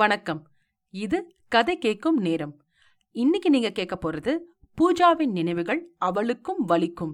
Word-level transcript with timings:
வணக்கம். 0.00 0.48
இது 0.90 1.36
கதை 1.48 1.78
கேட்கும் 1.78 2.16
நேரம். 2.16 2.62
இன்னைக்கு 3.10 3.50
நீங்க 3.50 3.70
கேட்க 3.70 4.10
போறது 4.10 4.38
பூஜாவின் 4.74 5.30
நினைவுகள் 5.30 5.94
அவளுக்கும் 5.98 6.68
வலிக்கும். 6.68 7.12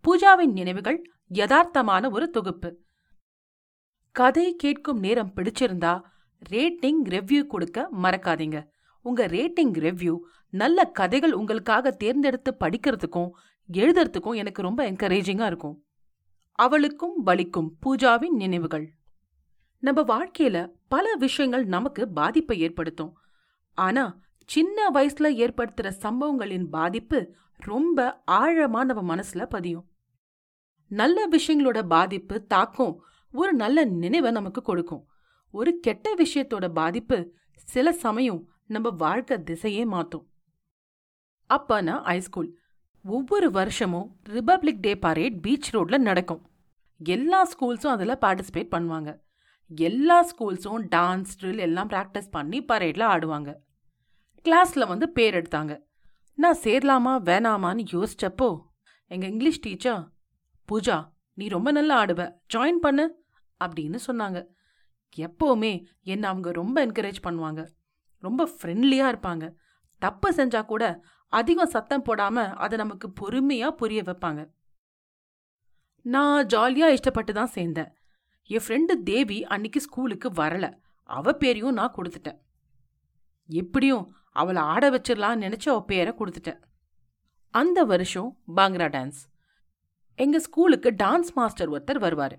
பூஜாவின் 0.00 0.52
நினைவுகள் 0.52 1.10
யதார்த்தமான 1.34 2.10
ஒரு 2.10 2.30
தொகுப்பு. 2.30 2.78
கதை 4.12 4.54
கேட்கும் 4.54 4.98
நேரம் 4.98 5.32
பிடிச்சிருந்தா 5.36 6.00
ரேட்டிங் 6.50 7.04
ரெவ்யூ 7.04 7.46
கொடுக்க 7.46 7.88
மறக்காதீங்க. 8.02 8.66
உங்க 9.00 9.26
ரேட்டிங் 9.26 9.76
ரெவ்யூ 9.76 10.18
நல்ல 10.50 10.84
கதைகள் 10.84 11.32
உங்களுக்காக 11.32 11.90
தேர்ந்தெடுத்து 11.90 12.56
படிக்கிறதுக்கும் 12.60 13.30
எழுதுறதுக்கும் 13.72 14.36
எனக்கு 14.36 14.62
ரொம்ப 14.62 14.90
என்கரேஜிங்கா 14.90 15.46
இருக்கும். 15.46 15.84
அவளுக்கும் 16.52 17.26
வலிக்கும் 17.26 17.68
பூஜாவின் 17.86 18.34
நினைவுகள். 18.34 18.95
நம்ம 19.78 20.00
வாழ்க்கையில 20.02 20.72
பல 20.88 21.14
விஷயங்கள் 21.14 21.64
நமக்கு 21.64 22.08
பாதிப்பை 22.08 22.60
ஏற்படுத்தும். 22.60 23.18
ஆனா 23.74 24.18
சின்ன 24.46 24.90
வயசுல 24.90 25.28
ஏற்படுத்துற 25.44 25.88
சம்பவங்களின் 25.88 26.68
பாதிப்பு 26.68 27.34
ரொம்ப 27.56 28.22
ஆழமா 28.30 28.84
நம்ம 28.84 29.16
மனசுல 29.16 29.44
பதியும். 29.44 29.90
நல்ல 30.88 31.28
விஷயங்களோட 31.28 31.86
பாதிப்பு 31.86 32.46
தாக்கம் 32.46 33.04
ஒரு 33.32 33.52
நல்ல 33.52 33.84
நினைவை 33.84 34.30
நமக்கு 34.30 34.62
கொடுக்கும். 34.62 35.08
ஒரு 35.50 35.78
கெட்ட 35.80 36.14
விஷயத்தோட 36.14 36.68
பாதிப்பு 36.68 37.32
சில 37.54 37.92
சமயம் 37.92 38.48
நம்ம 38.66 38.88
வாழ்க்கை 38.88 39.38
திசையே 39.38 39.84
மாத்தும். 39.84 40.26
அப்ப 41.46 41.80
நான் 41.80 42.04
ஹைஸ்கூல் 42.04 42.50
ஒவ்வொரு 43.04 43.50
வருஷமும் 43.50 44.16
ரிபப்ளிக் 44.28 44.80
டே 44.80 44.98
பரேட் 44.98 45.42
பீச் 45.42 45.74
ரோட்ல 45.74 45.98
நடக்கும். 45.98 46.50
எல்லா 47.04 47.48
ஸ்கூல்ஸும் 47.48 47.86
அதில் 47.86 48.16
பார்ட்டிசிபேட் 48.16 48.72
பண்ணுவாங்க. 48.74 49.24
எல்லா 49.70 50.28
ஸ்கூல்ஸும் 50.30 50.84
டான்ஸ் 50.94 51.32
ட்ரில் 51.40 51.58
எல்லாம் 51.58 51.88
ப்ராக்டிஸ் 51.88 52.30
பண்ணி 52.30 52.62
பரேடில் 52.62 53.06
ஆடுவாங்க. 53.14 53.56
கிளாஸில் 54.44 54.86
வந்து 54.86 55.08
பேர் 55.08 55.34
எடுத்தாங்க. 55.34 55.80
நான் 56.34 56.58
சேரலாமா 56.62 57.14
வேணாமான்னு 57.30 57.84
யோசிச்சப்போ 57.92 58.62
எங்கள் 59.06 59.30
இங்கிலீஷ் 59.30 59.60
டீச்சர் 59.60 60.12
பூஜா 60.68 61.08
நீ 61.34 61.48
ரொம்ப 61.48 61.72
நல்லா 61.72 62.04
ஆடுவ 62.04 62.36
ஜாயின் 62.54 62.80
பண்ணு 62.80 63.24
அப்படின்னு 63.64 63.98
சொன்னாங்க. 64.06 64.46
எப்போவுமே 65.16 65.84
என்னை 66.02 66.28
அவங்க 66.28 66.52
ரொம்ப 66.52 66.86
என்கரேஜ் 66.86 67.20
பண்ணுவாங்க. 67.22 67.66
ரொம்ப 68.18 68.48
ஃப்ரெண்ட்லியாக 68.48 69.12
இருப்பாங்க. 69.12 69.54
தப்பு 69.98 70.30
செஞ்சா 70.30 70.64
கூட 70.64 71.02
அதிகம் 71.28 71.66
சத்தம் 71.66 72.02
போடாமல் 72.02 72.54
அதை 72.54 72.78
நமக்கு 72.78 73.10
பொறுமையாக 73.10 73.74
புரிய 73.74 74.02
வைப்பாங்க. 74.02 74.48
நான் 76.00 76.46
ஜாலியாக 76.46 76.94
இஷ்டப்பட்டு 76.96 77.32
தான் 77.32 77.54
சேர்ந்தேன். 77.54 77.95
என் 78.46 78.62
ஃப்ரெண்டு 78.66 79.02
தேவி 79.04 79.44
அன்னைக்கு 79.44 79.80
ஸ்கூலுக்கு 79.80 80.30
வரல. 80.30 80.72
அவ 81.02 81.32
பேரையும் 81.32 81.72
நான் 81.72 81.94
கொடுத்துட்டேன். 81.94 82.38
எப்படியும் 83.46 84.16
அவளை 84.32 84.62
ஆட 84.62 84.90
வச்சிடலாம்னு 84.90 85.44
நினச்ச 85.46 85.68
அவ 85.68 85.84
பேரை 85.84 86.14
கொடுத்துட்டேன். 86.18 86.60
அந்த 87.50 87.84
வருஷம் 87.84 88.38
பாங்க்ரா 88.56 88.88
டான்ஸ். 88.96 89.20
எங்க 90.14 90.38
ஸ்கூலுக்கு 90.38 90.90
டான்ஸ் 90.90 91.32
மாஸ்டர் 91.34 91.70
ஒருத்தர் 91.70 92.02
வருவாரு. 92.06 92.36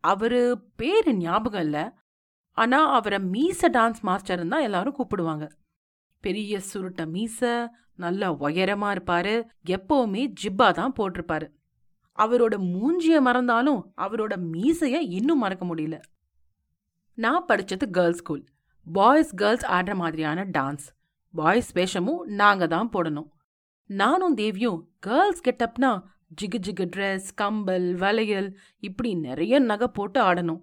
அவரு 0.00 0.70
பேரு 0.76 1.14
ஞாபகம் 1.14 1.60
இல்ல. 1.60 1.98
ஆனா 2.52 2.90
அவரை 2.90 3.18
மீச 3.18 3.60
டான்ஸ் 3.60 4.00
மாஸ்டர்னு 4.02 4.48
தான் 4.48 4.62
எல்லாரும் 4.62 4.96
கூப்பிடுவாங்க. 4.96 5.50
பெரிய 6.20 6.60
சுருட்ட 6.72 7.06
மீச 7.06 7.68
நல்ல 7.94 8.30
உயரமா 8.30 8.96
இருப்பாரு. 8.96 9.46
எப்பவுமே 9.66 10.32
ஜிப்பா 10.42 10.72
தான் 10.72 10.94
போட்டிருப்பாரு. 10.98 11.57
அவரோட 12.18 12.54
மூஞ்சிய 12.58 13.20
மறந்தாலும் 13.20 13.92
அவரோட 13.96 14.36
மீசைய 14.52 14.98
இன்னும் 15.08 15.38
மறக்க 15.38 15.66
முடியல. 15.66 16.00
நான் 17.14 17.44
படிச்சது 17.48 17.90
கேர்ள்ஸ் 17.90 18.18
ஸ்கூல் 18.18 18.44
பாய்ஸ் 18.92 19.34
கேர்ள்ஸ் 19.34 19.66
ஆடுற 19.66 19.94
மாதிரியான 19.94 20.44
டான்ஸ் 20.44 20.86
பாய்ஸ் 21.32 21.72
வேஷமும் 21.72 22.24
நாங்க 22.24 22.66
தான் 22.66 22.90
போடணும். 22.92 23.28
நானும் 23.86 24.34
தேவியும் 24.34 24.88
கேர்ள்ஸ் 24.98 25.42
கெட்டப்னா 25.48 26.02
ஜிகு 26.40 26.58
ஜிகு 26.66 26.90
ட்ரெஸ் 26.96 27.28
கம்பல் 27.34 27.94
வளையல் 27.94 28.58
இப்படி 28.78 29.14
நிறைய 29.14 29.58
நகை 29.58 29.86
போட்டு 29.86 30.20
ஆடணும். 30.22 30.60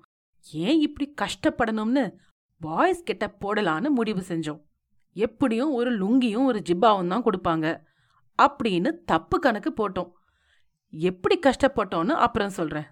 ஏன் 0.52 0.80
இப்படி 0.80 1.14
கஷ்டப்படணும்னு 1.22 2.14
பாய்ஸ் 2.60 3.04
கெட்டப் 3.04 3.38
போடலான்னு 3.40 3.90
முடிவு 3.90 4.24
செஞ்சோம். 4.28 4.62
எப்படியும் 5.14 5.72
ஒரு 5.72 5.92
லுங்கியும் 5.98 6.46
ஒரு 6.46 6.62
ஜிப்பாவும் 6.70 7.08
தான் 7.08 7.24
கொடுப்பாங்க. 7.24 7.82
அப்படின்னு 8.42 8.92
தப்பு 9.06 9.40
கணக்கு 9.40 9.74
போட்டோம். 9.74 10.12
எப்படி 11.04 11.40
கஷ்டப்பட்டோன்னு 11.46 12.14
அப்புறம் 12.26 12.50
சொல்கிறேன் 12.50 12.88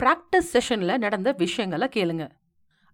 ப்ராக்டிஸ் 0.00 0.50
செஷனில் 0.52 0.98
நடந்த 0.98 1.32
விஷயங்களை 1.32 1.88
கேளுங்க. 1.96 2.30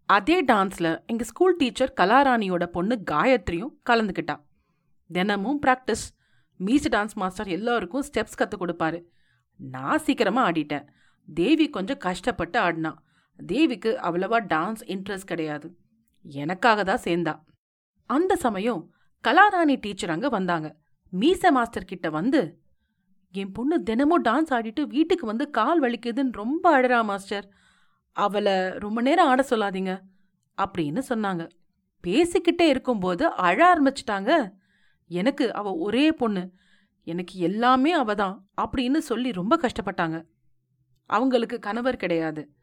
அதே 0.06 0.44
டான்ஸில் 0.44 1.06
எங்கள் 1.06 1.26
ஸ்கூல் 1.26 1.56
டீச்சர் 1.56 1.92
கலாராணியோட 2.00 2.66
பொண்ணு 2.66 3.02
காயத்ரியும் 3.10 3.72
கலந்துக்கிட்டா. 3.90 4.36
தினமும் 5.06 5.62
ப்ராக்டிஸ் 5.66 6.04
மீசு 6.56 6.88
டான்ஸ் 6.88 7.14
மாஸ்டர் 7.14 7.48
எல்லாருக்கும் 7.48 8.02
ஸ்டெப்ஸ் 8.02 8.36
கற்றுக் 8.36 8.62
கொடுப்பாரு. 8.62 9.04
நான் 9.56 9.98
சீக்கிரமாக 9.98 10.52
ஆடிட்டேன். 10.52 10.86
தேவி 11.28 11.70
கொஞ்சம் 11.70 11.98
கஷ்டப்பட்டு 11.98 12.60
ஆடினா. 12.60 12.92
தேவிக்கு 13.46 13.98
அவ்வளவா 14.02 14.38
டான்ஸ் 14.54 14.82
இன்ட்ரெஸ்ட் 14.86 15.30
கிடையாது. 15.32 15.78
எனக்காக 16.22 16.84
தான் 16.84 17.04
சேர்ந்தா. 17.04 17.42
அந்த 18.06 18.36
சமயம் 18.36 18.94
கலாராணி 19.24 19.76
டீச்சர் 19.80 20.10
அங்கே 20.10 20.28
வந்தாங்க. 20.28 20.76
மீச 21.12 21.50
மாஸ்டர் 21.50 21.84
கிட்ட 21.84 22.10
வந்து 22.10 22.60
என் 23.32 23.52
பொண்ணு 23.52 23.82
தினமும் 23.82 24.24
டான்ஸ் 24.24 24.50
ஆடிட்டு 24.50 24.82
வீட்டுக்கு 24.82 25.26
வந்து 25.26 25.50
கால் 25.50 25.82
வலிக்குதுன்னு 25.82 26.32
ரொம்ப 26.32 26.80
அழறா 26.80 27.04
மாஸ்டர் 27.04 27.50
அவளை 28.12 28.68
ரொம்ப 28.68 29.00
நேரம் 29.00 29.26
ஆட 29.26 29.44
சொல்லாதீங்க 29.50 30.00
அப்படின்னு 30.62 31.02
சொன்னாங்க. 31.08 31.50
பேசிக்கிட்டே 32.06 32.62
இருக்கும்போது 32.62 33.26
அழ 33.26 33.74
ஆரம்பிச்சிட்டாங்க. 33.74 34.52
எனக்கு 35.06 35.52
அவ 35.52 35.72
ஒரே 35.72 36.12
பொண்ணு. 36.12 36.52
எனக்கு 37.02 37.38
எல்லாமே 37.38 37.92
அவ 37.92 38.14
தான் 38.14 38.48
அப்படின்னு 38.62 38.98
சொல்லி 38.98 39.32
ரொம்ப 39.32 39.60
கஷ்டப்பட்டாங்க. 39.62 40.24
அவங்களுக்கு 41.06 41.58
கணவர் 41.58 41.96
கிடையாது. 41.96 42.54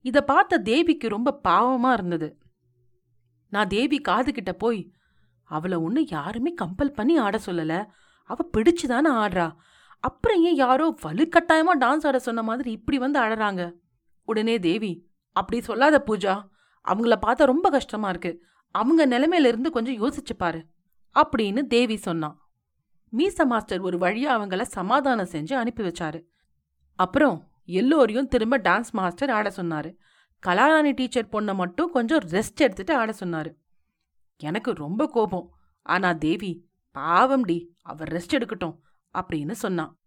இதை 0.00 0.22
பார்த்த 0.22 0.58
தேவிக்கு 0.58 1.08
ரொம்ப 1.08 1.40
பாவமாக 1.48 1.92
இருந்தது. 1.92 2.38
நான் 3.48 3.66
தேவி 3.66 4.00
காது 4.00 4.32
கிட்ட 4.32 4.52
போய் 4.52 4.92
அவளை 5.42 5.78
ஒன்று 5.78 6.06
யாருமே 6.06 6.54
கம்பல் 6.54 6.92
பண்ணி 6.92 7.16
ஆட 7.16 7.40
சொல்லல. 7.46 7.86
பிடிச்சு 8.22 8.50
பிடிச்சுதானே 8.52 9.10
ஆடுறா. 9.12 9.54
அப்புறம் 10.04 10.42
ஏன் 10.42 10.54
யாரோ 10.54 10.86
வலுக்கட்டாயமா 11.02 11.72
டான்ஸ் 11.80 12.06
ஆட 12.08 12.18
சொன்ன 12.18 12.42
மாதிரி 12.42 12.70
இப்படி 12.70 12.98
வந்து 12.98 13.18
அழறாங்க? 13.20 13.62
உடனே 14.28 14.54
தேவி 14.58 14.92
அப்படி 15.36 15.58
சொல்லாத 15.62 15.96
பூஜா 16.06 16.34
அவங்கள 16.88 17.14
பார்த்தா 17.26 17.44
ரொம்ப 17.52 17.66
கஷ்டமா 17.70 18.08
இருக்கு. 18.08 18.32
அவங்க 18.74 19.02
நிலைமையிலிருந்து 19.06 19.70
கொஞ்சம் 19.70 19.98
யோசிச்சு 20.02 20.34
பாரு 20.38 20.60
அப்படின்னு 21.14 21.62
தேவி 21.66 21.96
சொன்னான் 21.96 22.36
மீச 23.16 23.44
மாஸ்டர் 23.46 23.80
ஒரு 23.80 23.96
வழியா 23.98 24.30
அவங்கள 24.36 24.62
சமாதானம் 24.76 25.32
செஞ்சு 25.32 25.52
அனுப்பி 25.52 25.82
வச்சாரு. 25.82 26.20
அப்புறம் 26.98 27.36
எல்லோரையும் 27.64 28.28
திரும்ப 28.28 28.58
டான்ஸ் 28.58 28.90
மாஸ்டர் 28.92 29.30
ஆட 29.30 29.48
சொன்னாரு. 29.56 29.90
கலாராணி 30.46 30.92
டீச்சர் 30.94 31.32
பொண்ணை 31.32 31.54
மட்டும் 31.54 31.90
கொஞ்சம் 31.90 32.24
ரெஸ்ட் 32.30 32.64
எடுத்துட்டு 32.66 32.96
ஆட 32.96 33.14
சொன்னாரு. 33.20 33.50
எனக்கு 34.40 34.70
ரொம்ப 34.72 35.06
கோபம். 35.06 35.46
ஆனா 35.86 36.12
தேவி 36.12 36.52
பாவம்டி 36.94 37.58
அவர் 37.82 38.10
ரெஸ்ட் 38.12 38.36
எடுக்கட்டும். 38.38 38.76
அப்படின்னு 39.14 39.50
சொன்னான். 39.50 39.98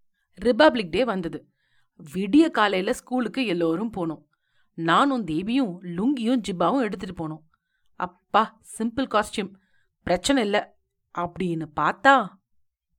ரிபப்ளிக் 0.45 0.89
டே 0.89 1.05
வந்தது. 1.05 1.51
விடிய 2.13 2.51
காலையில 2.51 2.93
ஸ்கூலுக்கு 2.93 3.45
எல்லோரும் 3.45 3.91
போனோம். 3.97 4.25
நானும் 4.73 5.23
தேவியும் 5.23 5.81
லுங்கியும் 5.81 6.41
ஜிப்பாவும் 6.47 6.81
எடுத்துட்டு 6.81 7.27
போனோம். 7.27 7.41
அப்பா 7.95 8.61
சிம்பிள் 8.77 9.07
காஸ்டியூம் 9.07 9.53
பிரச்சனை 10.03 10.43
இல்லை. 10.43 10.61
அப்படின்னு 11.17 11.65
பார்த்தா 11.79 12.27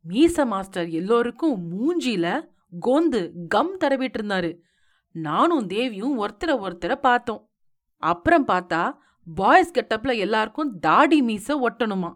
மீச 0.09 0.47
மாஸ்டர் 0.47 0.89
எல்லோருக்கும் 0.89 1.71
மூஞ்சில 1.71 2.49
கோந்து 2.87 3.33
கம் 3.49 3.79
தடவிட்டு 3.81 4.15
இருந்தாரு. 4.19 4.59
நானும் 5.11 5.67
தேவியும் 5.67 6.19
ஒருத்தர 6.19 6.59
ஒருத்தர 6.61 6.95
பார்த்தோம். 6.95 7.51
அப்புறம் 7.97 8.49
பார்த்தா 8.49 8.93
பாய்ஸ் 9.35 9.73
கெட்டப்ல 9.73 10.17
எல்லாருக்கும் 10.17 10.79
தாடி 10.79 11.23
மீச 11.23 11.55
ஒட்டணுமா? 11.63 12.15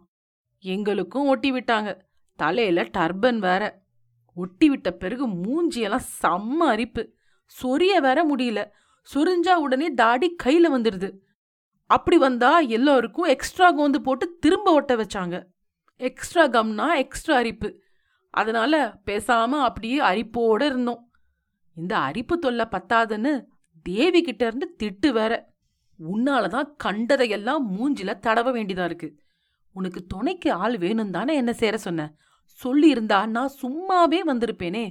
எங்களுக்கும் 0.59 1.27
ஒட்டி 1.27 1.53
விட்டாங்க. 1.53 2.01
தலையில 2.37 2.83
டர்பன் 2.83 3.39
வேற. 3.39 3.82
ஒட்டி 4.35 4.69
விட்ட 4.69 4.91
பிறகு 4.91 5.29
மூஞ்சியெல்லாம் 5.29 6.05
செம்ம 6.23 6.67
அரிப்பு. 6.67 7.13
சொரிய 7.63 8.01
வேற 8.01 8.37
முடியல. 8.37 8.71
சொரிஞ்சா 9.15 9.55
உடனே 9.55 9.91
தாடி 9.93 10.37
கையில 10.43 10.67
வந்துடுது 10.71 11.13
அப்படி 11.87 12.19
வந்தா 12.19 12.59
எல்லோருக்கும் 12.59 13.25
எக்ஸ்ட்ரா 13.25 13.79
கோந்து 13.79 13.99
போட்டு 13.99 14.37
திரும்ப 14.41 14.73
ஒட்ட 14.73 14.97
வச்சாங்க. 14.97 15.43
எக்ஸ்ட்ரா 15.97 16.49
கம்னா 16.49 16.95
எக்ஸ்ட்ரா 16.95 17.37
அரிப்பு. 17.37 17.81
அதனால 18.31 19.01
பேசாம 19.07 19.49
அப்படியே 19.49 19.99
அரிப்போட 19.99 20.65
இருந்தோம். 20.65 21.11
இந்த 21.75 21.99
அரிப்பு 21.99 22.39
தொல்லை 22.39 22.67
பத்தாதுன்னு 22.71 23.45
தேவி 23.83 24.23
கிட்ட 24.23 24.47
இருந்து 24.47 24.77
திட்டு 24.83 25.13
வேற. 25.13 25.51
உன்னாலதான் 25.99 26.75
கண்டதையெல்லாம் 26.85 27.63
மூஞ்சில 27.71 28.15
தடவ 28.21 28.53
வேண்டியதா 28.53 28.85
இருக்கு. 28.85 29.19
உனக்கு 29.73 30.07
துணைக்கு 30.07 30.53
ஆள் 30.53 30.79
வேணும் 30.79 31.11
தானே 31.11 31.35
என்ன 31.35 31.53
சேர 31.53 31.79
சொன்ன? 31.79 32.15
சொல்லியிருந்தா 32.63 33.27
நான் 33.27 33.57
சும்மாவே 33.63 34.21
வந்திருப்பேனே 34.27 34.85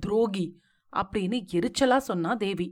துரோகி 0.00 0.46
அப்படின்னு 0.92 1.38
எரிச்சலா 1.52 1.96
சொன்னா 1.96 2.34
தேவி. 2.34 2.68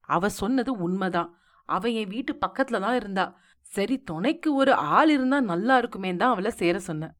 அவ 0.00 0.28
சொன்னது 0.28 0.72
உண்மைதான். 0.78 1.30
அவ 1.68 1.88
என் 1.88 2.08
வீட்டு 2.08 2.38
பக்கத்துல 2.46 2.80
தான் 2.80 2.94
இருந்தா. 2.94 3.24
சரி 3.60 3.96
துணைக்கு 3.98 4.54
ஒரு 4.54 4.72
ஆள் 4.74 5.08
இருந்தா 5.08 5.40
நல்லா 5.40 5.76
இருக்குமே 5.76 6.16
தான் 6.16 6.30
அவளை 6.30 6.50
சேர 6.50 6.78
சொன்னேன் 6.78 7.14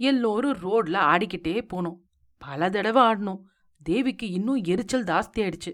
எல்லோரும் 0.00 0.58
ரோட்ல 0.62 0.96
ஆடிக்கிட்டே 1.12 1.56
போனோம். 1.72 1.98
பல 2.38 2.70
தடவை 2.70 3.02
ஆடணும் 3.02 3.40
தேவிக்கு 3.82 4.26
இன்னும் 4.30 4.62
எரிச்சல் 4.64 5.04
ஜாஸ்தி 5.04 5.38
ஆயிடுச்சு. 5.38 5.72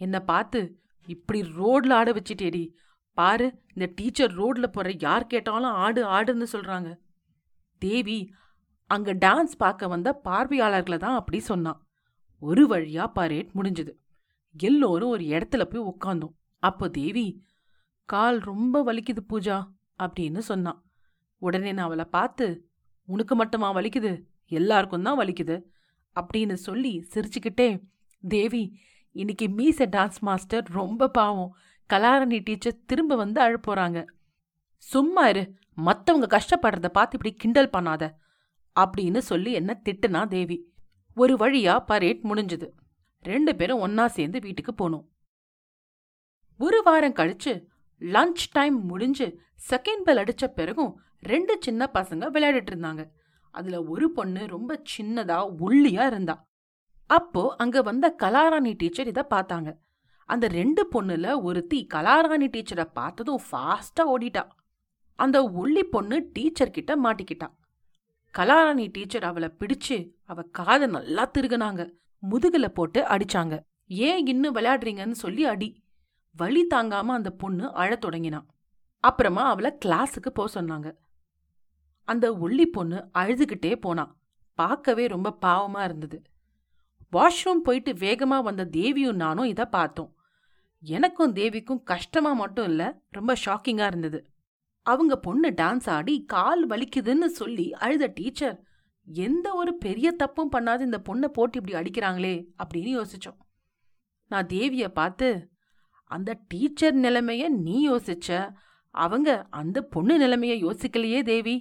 என்ன 0.00 0.20
பார்த்து 0.20 0.60
இப்படி 1.08 1.40
ரோட்ல 1.58 1.92
ஆட 1.92 2.08
வச்சுட்டேடி. 2.12 2.64
பாரு 3.12 3.46
இந்த 3.74 3.92
டீச்சர் 3.94 4.32
ரோட்ல 4.32 4.66
போற 4.66 4.94
யார் 4.98 5.26
கேட்டாலும் 5.26 5.76
ஆடு 5.84 6.02
ஆடுன்னு 6.06 6.46
சொல்றாங்க. 6.52 6.90
தேவி 7.78 8.18
அங்க 8.90 9.10
டான்ஸ் 9.14 9.54
பார்க்க 9.56 9.88
வந்த 9.88 10.08
பார்வையாளர்களை 10.26 10.98
தான் 10.98 11.14
அப்படி 11.14 11.38
சொன்னான். 11.40 11.80
ஒரு 12.42 12.62
வழியா 12.68 13.04
பரேட் 13.18 13.50
முடிஞ்சது. 13.54 13.92
எல்லோரும் 14.54 15.08
ஒரு 15.08 15.24
இடத்துல 15.24 15.62
போய் 15.64 15.88
உட்காந்தோம் 15.90 16.34
அப்போ 16.62 16.88
தேவி 16.88 17.26
கால் 18.04 18.38
ரொம்ப 18.38 18.76
வலிக்குது 18.84 19.22
பூஜா 19.32 19.58
அப்படின்னு 19.98 20.38
சொன்னான். 20.38 20.78
உடனே 21.42 21.72
நான் 21.72 21.84
அவளை 21.84 22.04
பார்த்து 22.04 22.46
உனக்கு 23.08 23.34
மட்டுமா 23.34 23.68
வலிக்குது? 23.74 24.12
எல்லாருக்கும் 24.50 25.02
தான் 25.02 25.20
வலிக்குது 25.20 25.56
அப்படின்னு 26.16 26.52
சொல்லி 26.52 26.92
சிரிச்சுக்கிட்டே 27.12 27.68
தேவி 28.24 28.64
இன்னைக்கு 29.16 29.46
மீச 29.58 29.86
டான்ஸ் 29.96 30.18
மாஸ்டர் 30.20 30.66
ரொம்ப 30.70 31.08
பாவம். 31.08 31.52
கலாரணி 31.90 32.38
டீச்சர் 32.42 32.84
திரும்ப 32.86 33.16
வந்து 33.16 33.40
அழப்போறாங்க. 33.46 34.00
சும்மா 34.84 35.24
இரு. 35.28 35.44
மத்தவங்க 35.78 36.26
கஷ்டப்படுறத 36.36 36.88
பார்த்து 36.88 37.16
இப்படி 37.18 37.32
கிண்டல் 37.36 37.74
பண்ணாத. 37.76 38.04
அப்படின்னு 38.80 39.18
சொல்லி 39.18 39.52
என்ன 39.52 39.80
திட்டுனா 39.84 40.26
தேவி. 40.26 40.72
ஒரு 41.14 41.36
வழியா 41.36 41.84
பரேட் 41.84 42.20
முடிஞ்சது. 42.24 42.70
ரெண்டு 43.20 43.56
பேரும் 43.56 43.86
ஒன்னா 43.86 44.06
சேர்ந்து 44.06 44.40
வீட்டுக்கு 44.40 44.72
போனோம். 44.74 45.06
ஒரு 46.58 46.82
வாரம் 46.82 47.12
கழிச்சு 47.12 47.64
லஞ்ச் 48.00 48.46
டைம் 48.52 48.86
முடிஞ்சு 48.86 49.40
செகண்ட் 49.70 50.02
பெல் 50.04 50.16
அடிச்ச 50.16 50.46
பிறகும் 50.46 51.00
ரெண்டு 51.20 51.56
சின்ன 51.60 51.90
பசங்க 51.94 52.24
விளையாடிட்டு 52.30 52.70
இருந்தாங்க. 52.70 53.08
அதுல 53.50 53.82
ஒரு 53.82 54.10
பொண்ணு 54.10 54.46
ரொம்ப 54.46 54.82
சின்னதா 54.96 55.54
ஒல்லியா 55.58 56.06
இருந்தா. 56.06 56.48
அப்போ 57.06 57.54
அங்க 57.56 57.82
வந்த 57.82 58.14
கலாராணி 58.18 58.74
டீச்சர் 58.76 59.06
இத 59.06 59.26
பார்த்தாங்க. 59.30 59.76
அந்த 60.24 60.48
ரெண்டு 60.48 60.88
பொண்ணுல 60.92 61.42
ஒருத்தி 61.42 61.86
கலாராணி 61.94 62.48
டீச்சரை 62.48 62.84
பார்த்ததும் 62.84 63.40
ஃபாஸ்டா 63.52 64.04
ஓடிட்டா. 64.04 64.48
அந்த 65.14 65.42
ஒல்லி 65.42 65.82
பொண்ணு 65.82 66.30
டீச்சர் 66.32 66.70
கிட்ட 66.70 66.96
மாட்டிக்கிட்டா. 66.96 67.58
கலாராணி 68.38 68.88
டீச்சர் 68.92 69.24
அவளை 69.24 69.52
பிடிச்சு 69.58 70.10
அவ 70.24 70.42
காதை 70.42 70.86
நல்லா 70.86 71.30
திருகுனாங்க. 71.38 71.92
முதுகுல 72.30 72.68
போட்டு 72.68 73.02
அடிச்சாங்க. 73.02 73.60
ஏன் 73.86 74.26
இன்னும் 74.26 74.54
விளையாடுறீங்கன்னு 74.54 75.10
சொல்லி 75.10 75.44
அடி. 75.44 75.82
வழி 76.36 76.66
தாங்காம 76.74 77.04
அந்த 77.04 77.30
பொண்ணு 77.30 77.72
அழத் 77.72 78.00
தொடங்கினான் 78.00 78.46
அப்புறமா 79.00 79.42
அவளை 79.42 79.78
கிளாஸுக்கு 79.84 80.30
போக 80.34 80.62
சொன்னாங்க. 80.62 80.96
அந்த 82.04 82.32
ஒல்லி 82.32 82.64
பொண்ணு 82.64 83.10
அழுதுகிட்டே 83.14 83.76
போனான் 83.76 84.20
பார்க்கவே 84.54 85.06
ரொம்ப 85.06 85.38
பாவமா 85.42 85.84
இருந்தது. 85.84 86.22
வாஷ்ரூம் 87.12 87.62
போயிட்டு 87.62 87.92
வேகமா 87.92 88.42
வந்த 88.42 88.64
தேவியும் 88.64 89.16
நானும் 89.16 89.44
இதை 89.44 89.64
பார்த்தோம். 89.64 90.16
எனக்கும் 90.82 91.34
தேவிக்கும் 91.34 91.82
கஷ்டமா 91.82 92.32
மட்டும் 92.32 92.64
இல்ல 92.64 93.00
ரொம்ப 93.08 93.34
ஷாக்கிங்கா 93.44 93.86
இருந்தது. 93.86 94.29
அவங்க 94.90 95.16
பொண்ணு 95.16 95.48
டான்ஸ் 95.50 95.88
ஆடி 95.88 96.14
கால் 96.24 96.62
வலிக்குதுன்னு 96.66 97.30
சொல்லி 97.38 97.66
அழுத 97.72 98.10
டீச்சர் 98.14 98.56
எந்த 99.06 99.46
ஒரு 99.52 99.72
பெரிய 99.76 100.08
தப்பும் 100.12 100.52
பண்ணாத 100.52 100.80
இந்த 100.80 100.98
பொண்ணை 101.08 101.28
போட்டு 101.28 101.58
இப்படி 101.58 101.74
அடிக்கிறாங்களே? 101.74 102.34
அப்படின்னு 102.62 102.90
யோசிச்சோம். 102.98 103.38
நான் 104.30 104.46
தேவியை 104.46 104.88
பார்த்து 104.88 105.28
அந்த 106.10 106.30
டீச்சர் 106.48 106.96
நிலைமைய 106.96 107.48
நீ 107.48 107.76
யோசிச்ச? 107.90 108.30
அவங்க 108.94 109.46
அந்த 109.50 109.78
பொண்ணு 109.82 110.14
நிலைமைய 110.18 110.56
யோசிக்கலையே 110.66 111.22
தேவி. 111.22 111.56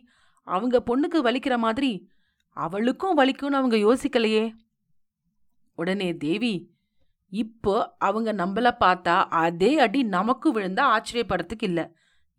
அவங்க 0.48 0.84
பொண்ணுக்கு 0.86 1.20
வலிக்கிற 1.20 1.58
மாதிரி 1.58 1.92
அவளுக்கும் 2.58 3.18
வலிக்கும்னு 3.18 3.60
அவங்க 3.60 3.78
யோசிக்கலையே. 3.78 4.46
உடனே 5.76 6.10
தேவி 6.18 6.54
இப்போ 7.32 7.76
அவங்க 7.98 8.30
நம்மள 8.34 8.70
பார்த்தா 8.80 9.16
அதே 9.44 9.72
அடி 9.80 10.04
நமக்கு 10.04 10.48
விழுந்தா 10.54 10.84
ஆச்சரியப்படுறதுக்கு 10.96 11.68
இல்லை. 11.72 11.86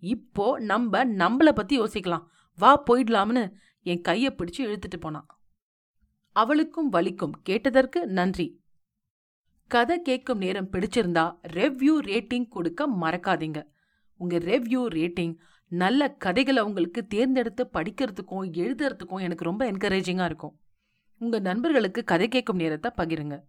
இப்போ 0.00 0.58
நம்ம 0.58 1.04
நம்மளை 1.04 1.52
பத்தி 1.52 1.80
யோசிக்கலாம். 1.80 2.24
வா 2.56 2.82
போயிடலாம்னு 2.90 3.52
என் 3.82 4.00
கையை 4.00 4.34
பிடிச்சு 4.38 4.58
இழுத்துட்டு 4.58 4.96
போனான். 5.00 5.26
அவளுக்கும் 6.32 6.92
வலிக்கும். 6.92 7.30
கேட்டதற்கு 7.42 8.06
நன்றி. 8.06 8.62
கதை 9.66 10.02
கேட்கும் 10.02 10.38
நேரம் 10.38 10.70
பிடிச்சிருந்தா 10.70 11.36
ரெவ்யூ 11.46 11.94
ரேட்டிங் 12.00 12.48
கொடுக்க 12.48 12.88
மறக்காதீங்க. 12.88 13.66
உங்க 14.16 14.38
ரெவ்யூ 14.38 14.80
ரேட்டிங் 14.96 15.36
நல்ல 15.68 16.10
கதைகளை 16.14 16.62
உங்களுக்கு 16.62 17.06
தேர்ந்தெடுத்து 17.06 17.70
படிக்கிறதுக்கும் 17.72 18.50
எழுதுறதுக்கும் 18.62 19.20
எனக்கு 19.20 19.44
ரொம்ப 19.44 19.72
என்கரேஜிங்கா 19.72 20.24
இருக்கும். 20.24 20.60
உங்க 21.18 21.38
நண்பர்களுக்கு 21.38 22.04
கதை 22.04 22.28
கேட்கும் 22.28 22.56
நேரத்தை 22.56 22.90
பகிருங்க. 22.96 23.40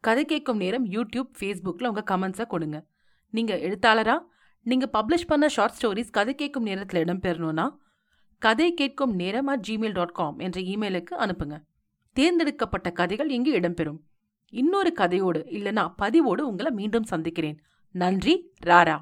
கதை 0.00 0.24
கேட்கும் 0.24 0.56
நேரம் 0.56 0.86
யூடியூப் 0.86 1.30
ஃபேஸ்புக்கில் 1.40 1.86
உங்கள் 1.86 2.08
கமெண்ட்ஸை 2.10 2.46
கொடுங்க. 2.46 2.86
நீங்கள் 3.30 3.60
எழுத்தாளராக 3.60 4.32
நீங்கள் 4.66 4.92
பப்ளிஷ் 4.92 5.26
பண்ண 5.26 5.48
ஷார்ட் 5.48 5.76
ஸ்டோரிஸ் 5.78 6.10
கதை 6.10 6.34
கேட்கும் 6.34 6.62
நேரத்தில் 6.62 7.04
இடம்பெறணும்னா 7.04 7.66
கதை 8.38 8.74
கேட்கும் 8.74 9.14
நேரம் 9.14 9.46
அட் 9.46 9.64
ஜிமெயில் 9.68 9.92
டாட் 9.92 10.12
காம் 10.12 10.38
என்ற 10.38 10.60
இமெயிலுக்கு 10.60 11.14
அனுப்புங்க. 11.18 11.56
தேர்ந்தெடுக்கப்பட்ட 12.16 12.90
கதைகள் 12.90 13.30
இங்கு 13.30 13.52
இடம்பெறும். 13.60 14.00
இன்னொரு 14.52 14.92
கதையோடு 14.98 15.40
இல்லைனா 15.56 15.84
பதிவோடு 15.96 16.42
உங்களை 16.46 16.72
மீண்டும் 16.72 17.02
சந்திக்கிறேன். 17.02 17.58
நன்றி 17.94 18.34
ராரா! 18.66 18.96